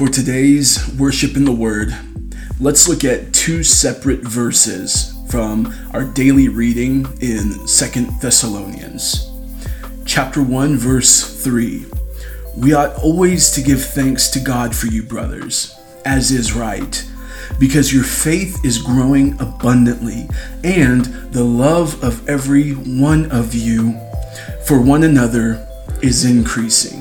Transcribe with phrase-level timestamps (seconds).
[0.00, 1.94] For today's worship in the Word,
[2.58, 9.30] let's look at two separate verses from our daily reading in Second Thessalonians.
[10.06, 11.84] Chapter 1, verse 3.
[12.56, 17.06] We ought always to give thanks to God for you, brothers, as is right,
[17.58, 20.30] because your faith is growing abundantly,
[20.64, 24.00] and the love of every one of you
[24.64, 25.68] for one another
[26.00, 26.99] is increasing.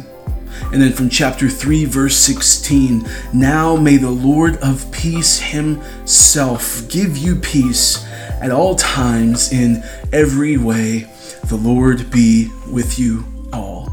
[0.71, 7.17] And then from chapter 3, verse 16 Now may the Lord of peace himself give
[7.17, 8.05] you peace
[8.41, 9.83] at all times in
[10.13, 11.11] every way.
[11.45, 13.89] The Lord be with you all.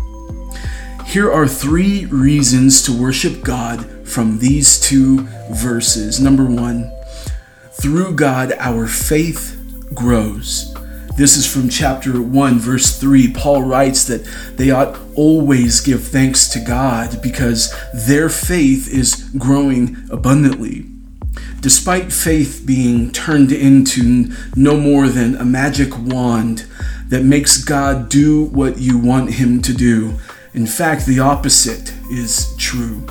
[1.06, 6.20] Here are three reasons to worship God from these two verses.
[6.20, 6.92] Number one,
[7.72, 9.56] through God, our faith
[9.94, 10.74] grows.
[11.16, 13.32] This is from chapter 1, verse 3.
[13.32, 14.22] Paul writes that
[14.56, 20.84] they ought always give thanks to God because their faith is growing abundantly.
[21.60, 26.66] Despite faith being turned into no more than a magic wand
[27.08, 30.18] that makes God do what you want Him to do,
[30.52, 33.06] in fact, the opposite is true.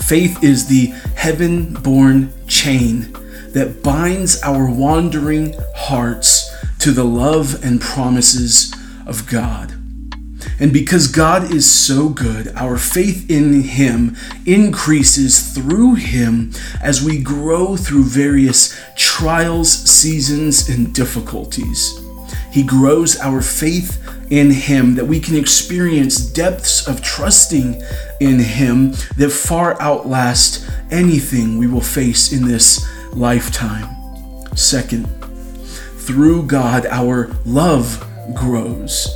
[0.00, 3.12] Faith is the heaven born chain
[3.52, 6.43] that binds our wandering hearts
[6.84, 8.70] to the love and promises
[9.06, 9.72] of God.
[10.60, 17.22] And because God is so good, our faith in Him increases through Him as we
[17.22, 21.98] grow through various trials, seasons, and difficulties.
[22.52, 23.98] He grows our faith
[24.30, 27.82] in Him that we can experience depths of trusting
[28.20, 33.88] in Him that far outlast anything we will face in this lifetime.
[34.54, 35.08] Second,
[36.06, 39.08] through God, our love grows.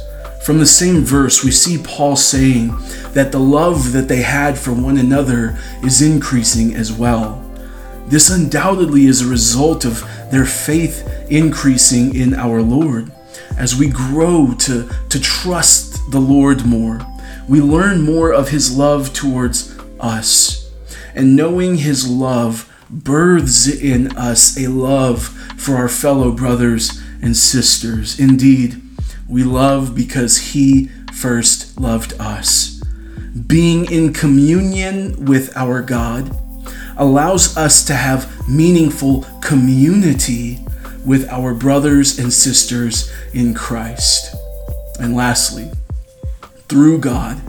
[0.42, 2.68] From the same verse, we see Paul saying
[3.12, 7.44] that the love that they had for one another is increasing as well.
[8.06, 13.12] This undoubtedly is a result of their faith increasing in our Lord.
[13.58, 17.00] As we grow to, to trust the Lord more,
[17.46, 20.70] we learn more of His love towards us.
[21.14, 28.18] And knowing His love births in us a love for our fellow brothers and sisters.
[28.18, 28.80] Indeed,
[29.28, 32.82] we love because He first loved us.
[33.46, 36.34] Being in communion with our God
[36.96, 40.58] allows us to have meaningful community
[41.06, 44.34] with our brothers and sisters in Christ.
[45.00, 45.70] And lastly,
[46.68, 47.40] through God,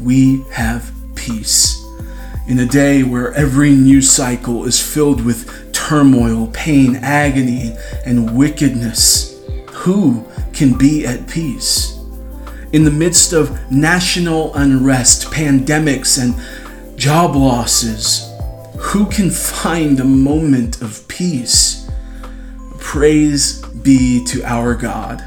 [0.00, 1.85] we have peace.
[2.48, 9.42] In a day where every news cycle is filled with turmoil, pain, agony, and wickedness,
[9.70, 11.98] who can be at peace?
[12.72, 18.32] In the midst of national unrest, pandemics, and job losses,
[18.78, 21.90] who can find a moment of peace?
[22.78, 25.18] Praise be to our God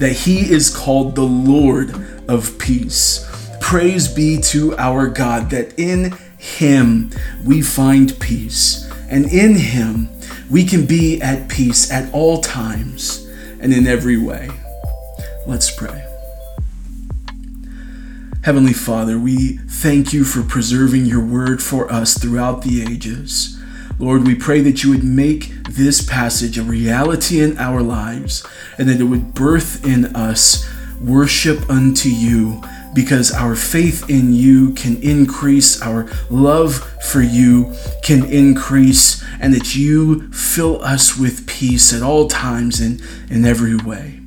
[0.00, 1.94] that He is called the Lord
[2.28, 3.24] of peace.
[3.60, 6.16] Praise be to our God that in
[6.56, 7.10] him
[7.44, 10.08] we find peace, and in Him
[10.50, 13.28] we can be at peace at all times
[13.60, 14.48] and in every way.
[15.46, 16.04] Let's pray.
[18.42, 23.60] Heavenly Father, we thank you for preserving your word for us throughout the ages.
[23.98, 28.46] Lord, we pray that you would make this passage a reality in our lives
[28.78, 30.68] and that it would birth in us
[31.00, 32.62] worship unto you
[32.94, 36.76] because our faith in you can increase, our love
[37.10, 43.00] for you can increase, and that you fill us with peace at all times and
[43.30, 44.20] in every way.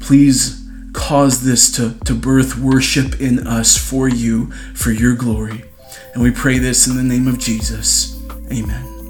[0.00, 0.62] Please
[0.92, 5.64] cause this to, to birth worship in us for you, for your glory.
[6.14, 8.20] And we pray this in the name of Jesus.
[8.52, 9.01] Amen.